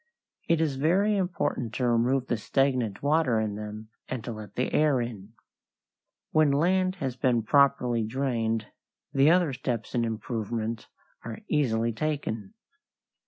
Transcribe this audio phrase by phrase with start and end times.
[0.49, 4.73] It is very important to remove the stagnant water in them and to let the
[4.73, 5.33] air in.
[6.31, 8.65] When land has been properly drained
[9.13, 10.87] the other steps in improvement
[11.23, 12.55] are easily taken.